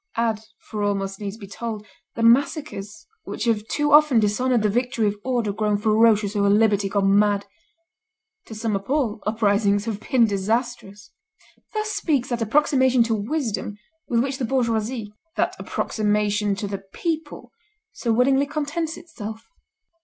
Add, 0.17 0.39
for 0.57 0.81
all 0.81 0.95
must 0.95 1.19
needs 1.21 1.37
be 1.37 1.45
told, 1.45 1.85
the 2.15 2.23
massacres 2.23 3.05
which 3.23 3.43
have 3.43 3.67
too 3.67 3.91
often 3.91 4.19
dishonored 4.19 4.63
the 4.63 4.67
victory 4.69 5.05
of 5.05 5.15
order 5.23 5.53
grown 5.53 5.77
ferocious 5.77 6.35
over 6.35 6.49
liberty 6.49 6.89
gone 6.89 7.19
mad. 7.19 7.45
To 8.47 8.55
sum 8.55 8.75
up 8.75 8.89
all, 8.89 9.21
uprisings 9.27 9.85
have 9.85 9.99
been 9.99 10.25
disastrous." 10.25 11.11
Thus 11.75 11.91
speaks 11.91 12.29
that 12.29 12.41
approximation 12.41 13.03
to 13.03 13.13
wisdom 13.13 13.77
with 14.07 14.23
which 14.23 14.39
the 14.39 14.45
bourgeoisie, 14.45 15.13
that 15.35 15.55
approximation 15.59 16.55
to 16.55 16.67
the 16.67 16.79
people, 16.79 17.51
so 17.91 18.11
willingly 18.11 18.47
contents 18.47 18.97
itself. 18.97 19.45